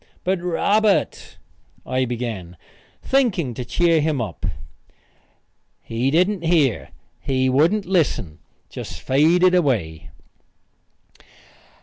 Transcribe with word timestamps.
"But 0.23 0.41
Robert" 0.41 1.37
I 1.85 2.05
began, 2.05 2.57
thinking 3.03 3.53
to 3.53 3.63
cheer 3.63 4.01
him 4.01 4.19
up. 4.19 4.47
He 5.83 6.09
didn't 6.09 6.41
hear; 6.41 6.89
he 7.19 7.51
wouldn't 7.51 7.85
listen 7.85 8.39
just 8.67 8.99
faded 8.99 9.53
away. 9.53 10.09